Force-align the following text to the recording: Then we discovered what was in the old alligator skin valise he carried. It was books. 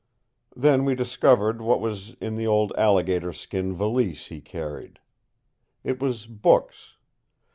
Then 0.55 0.83
we 0.83 0.95
discovered 0.95 1.61
what 1.61 1.79
was 1.79 2.15
in 2.19 2.33
the 2.33 2.47
old 2.47 2.73
alligator 2.75 3.31
skin 3.31 3.75
valise 3.75 4.29
he 4.29 4.41
carried. 4.41 4.97
It 5.83 5.99
was 6.01 6.25
books. 6.25 6.95